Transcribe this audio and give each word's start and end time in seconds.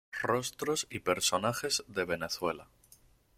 Rostros 0.23 0.87
y 0.89 1.01
personajes 1.01 1.83
de 1.87 2.05
Venezuela. 2.05 2.69